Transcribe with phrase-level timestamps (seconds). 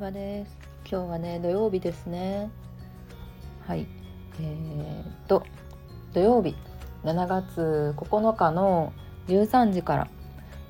[0.00, 0.56] 場です。
[0.90, 2.50] 今日はね土曜日ですね。
[3.66, 3.86] はい。
[4.40, 5.44] えー、っと
[6.14, 6.56] 土曜日。
[7.04, 8.94] 7月9日の
[9.28, 10.08] 13時から、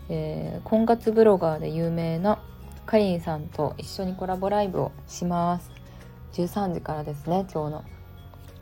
[0.09, 2.41] えー、婚活ブロガーで有名な
[2.87, 5.71] かりんさんと一緒にコラボライブをします。
[6.33, 7.85] 13時からですね今日の。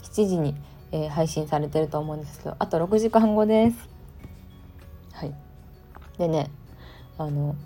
[0.02, 0.54] 7時に、
[0.92, 3.88] えー、配信されてると思うんですけどあと6時間後です。
[5.14, 5.34] はい。
[6.18, 6.50] でね
[7.16, 7.56] あの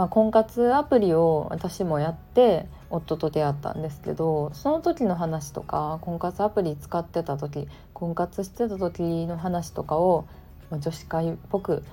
[0.00, 10.24] まあ、婚活アプリを私もやって夫と出会ったんですけどその時の話とか婚活アプリ使ってた時婚活してた時の話とかを、
[10.70, 11.84] まあ、女子会っぽく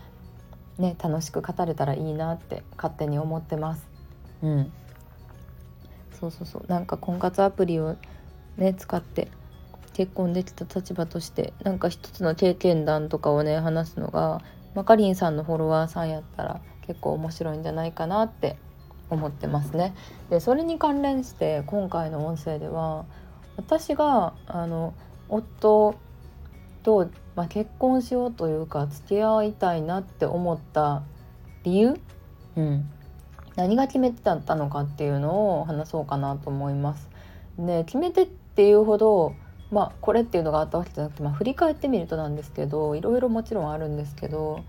[0.77, 3.85] ね楽しく語れたらいいなって勝手に思ってます。
[4.41, 4.71] うん、
[6.17, 7.97] そうそうそうなんか婚活アプリを
[8.55, 9.27] ね使って
[9.91, 14.41] 結婚できた立場としてなんか一つの経験談とかをね話すのが
[14.75, 18.57] まかりんさんのフォロワーさんやったら結構面白いんじゃないかなって
[19.09, 19.93] 思ってますね。
[20.29, 23.05] でそれに関連して今回の音声では
[23.55, 24.93] 私があの
[25.29, 25.95] 夫
[26.83, 31.03] と、まあ、結婚しようというか付き合いたいなって思った
[31.63, 31.99] 理由、
[32.55, 32.89] うん、
[33.55, 37.09] 何が決めてだったのかっていうのを話そうかなと思います。
[37.59, 39.33] で決めてっていうほど
[39.71, 44.63] まあこれっていうのがあったわけじゃなくて、まあ、振り返ってみるとなんですけどいろいろもちろんあるんですけど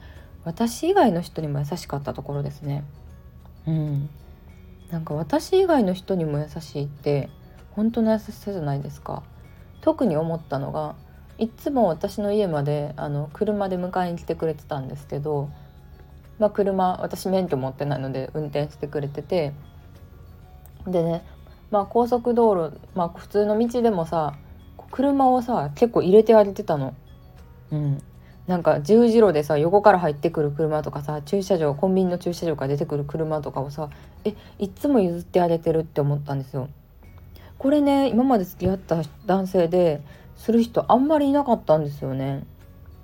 [0.45, 2.85] 私以外の人にも優しかったところですね。
[3.67, 4.09] うん、
[4.91, 7.29] なんか私以外の人にも優しいって
[7.73, 9.23] 本当の優しさじゃないですか。
[9.81, 10.97] 特に思ったのが
[11.39, 15.51] いつも私の家まであの車で迎えに来てくれてたんですけど、
[16.39, 19.53] まあ、車私免許持ってないので運転してくれてて
[20.87, 21.25] でね、
[21.71, 24.35] まあ、高速道路、まあ、普通の道でもさ
[24.91, 26.95] 車をさ結構入れてあげてたの。
[27.71, 28.03] うん、
[28.49, 33.91] なんか十字路でさ横から入ってくる車とかさ駐車場コンビニの駐車場から出てくる車とかをさ
[34.25, 36.69] えいつも譲ってあげてるって思ったんですよ。
[37.59, 40.01] これね今まで付き合った男性で
[40.37, 42.45] する人あんまりいなかったんですよね。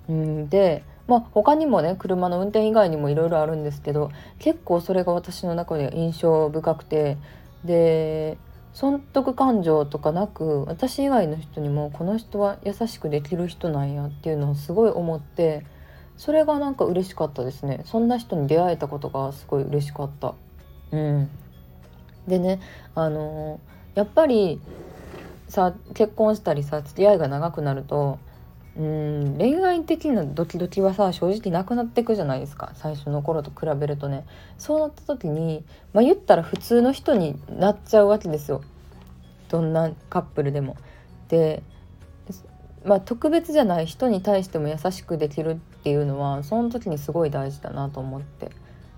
[0.08, 7.18] うんでまあ他にもね車の運転以外にもいろいろあるんですけど結構それが私の中で印象深くて
[7.64, 8.38] で
[8.74, 15.64] 損得感情とかなく私以外の人にもこの人は優しくできる人なんやっていうのをすごい思って
[16.16, 17.82] それがなんか嬉しかったですね。
[17.86, 20.34] そんな人に出会えたことがすごい嬉しかった。
[20.92, 21.30] うん。
[22.28, 22.60] でね
[22.94, 24.60] あのー、やっぱり
[25.48, 28.18] さ結婚したりさ付き合いが長くなると
[28.76, 32.72] うん恋愛的なドキドキはさ正直なくなっていくじゃないですか。
[32.74, 34.24] 最初の頃と比べるとね。
[34.58, 38.62] そうなった時にまあ言ったら普通の人になっちゃうわけですよ。
[39.48, 40.76] どんなカップルでも。
[41.28, 41.62] で
[42.84, 48.50] まあ特別じゃない人に対しても優しくできるっていうのはその時にすごい大事だなと思って。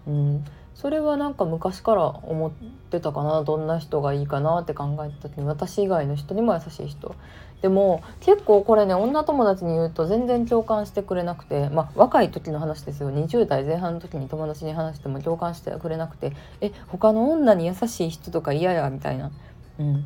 [0.07, 0.45] うん。
[0.75, 3.43] それはなんか昔から思ってたかな。
[3.45, 7.15] どんな人がいいかなって考えた時に私以外の人にも優しい人。
[7.63, 19.31] でも結構これね女友達に言うと全然共感してくれなくてまあ若い時の話ですよ20代前半の時に友達に話しても共感してくれなくてえ他の女に優しい人とか嫌やみたいな。
[19.79, 20.05] うん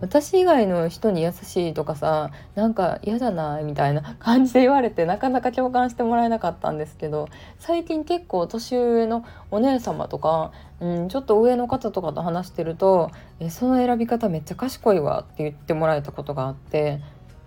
[0.00, 7.28] 私以外の人に優しいとかさなんか嫌だなみたいな感じで言われてなかなか共感してもらえなかったんですけど
[7.58, 17.00] 最近結構年上のお姉様とか、うん、ちょっと上の方とかと話してると「えその選び方めっちゃ賢いわ」って言ってもらえたことがあって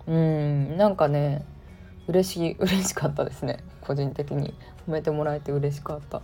[0.06, 1.44] うんなんかね
[2.06, 3.64] 嬉しい嬉しかったですね。
[3.80, 4.54] 個人的に
[4.86, 6.20] 褒めてもらえて嬉しかった。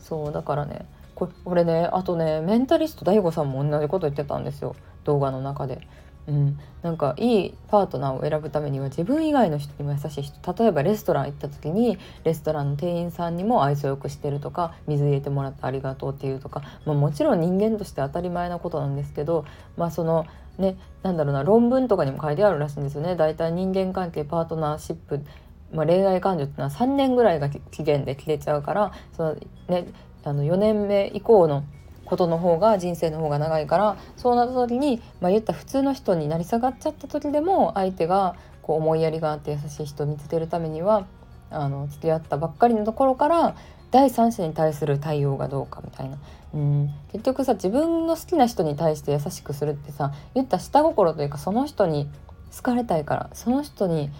[0.00, 0.86] そうだからね
[1.26, 4.76] これねあとねメンタリスト DAIGO さんも同じこと言ってたんですよ。
[5.04, 5.80] 動画の中で。
[6.28, 10.52] うん、なんかいいパートナーを選ぶためには自分以外の人にも優しい人。
[10.52, 19.46] 例えばレストラン行った時にレストランの店員さんにも愛想よくしてるとか水入れてもらってありがとうっていうとか、まあ、もちろん人間として当たり前なことなんですけど
[19.78, 20.26] まあその
[20.58, 23.16] ねなんだろうな論文とかにも書いてあるらしいんですよね。
[23.16, 25.24] だいたい人間関係パートナーシップ。
[25.72, 29.36] まあ、恋愛感情っていうのは3年ぐらいが期限で切れちゃうからその、
[29.68, 29.86] ね、
[30.24, 31.64] あの4年目以降の
[32.04, 41.06] ことの方が人生の方が長いからそうなった時に、まあ、言った普通の人になり下がっちゃった時でも相手がこう思いやりがあって優しい人を見つけるためには
[41.50, 43.56] あの付き合ったばっかりのところから
[43.90, 46.18] 第三者に対する対応がどうかみたいな。
[46.54, 46.90] うん。
[47.12, 52.10] 結局さ自分の好きな人に対して優しくするってさ言った下心というかその人に
[52.54, 54.10] 好かれたいからその人に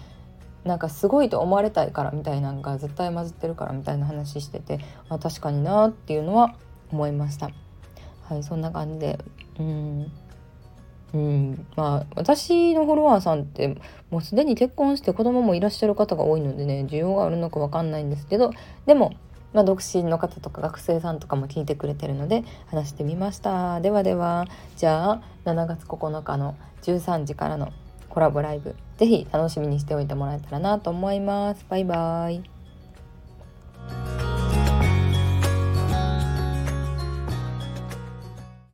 [0.64, 6.54] なんかすごいと思われたいからみたいなのが絶対混じってるからみたいな話しててあ確かになっていうのは
[6.90, 7.50] 思いました。
[8.24, 9.18] はいそんな感じで。
[9.58, 10.12] うん。
[11.14, 11.66] うん。
[11.76, 13.76] まあ私のフォロワーさんって
[14.10, 18.52] もうすでに結婚して子供もいらっしゃる方が多いのでね需要があるのか分かんないんですけど
[18.86, 19.14] でも
[19.52, 23.80] まあ、独身の方とか学生さんとかも聞いてくれてるので話してみました。
[23.80, 24.46] ではでは。
[24.76, 27.72] じゃあ7月9日の13時からの
[28.18, 31.64] コラボライブ是非楽しみにしておいてもらえたらなと思います。
[31.68, 32.57] バイバーイ。